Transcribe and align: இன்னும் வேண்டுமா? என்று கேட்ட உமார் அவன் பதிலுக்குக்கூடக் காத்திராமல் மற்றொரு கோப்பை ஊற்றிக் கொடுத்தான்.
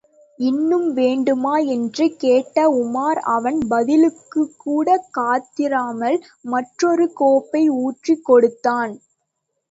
இன்னும் 0.39 0.93
வேண்டுமா? 0.93 1.57
என்று 1.73 2.15
கேட்ட 2.15 2.63
உமார் 2.75 3.19
அவன் 3.31 3.59
பதிலுக்குக்கூடக் 3.69 5.05
காத்திராமல் 5.11 6.17
மற்றொரு 6.45 7.13
கோப்பை 7.13 7.69
ஊற்றிக் 7.81 8.25
கொடுத்தான். 8.25 8.95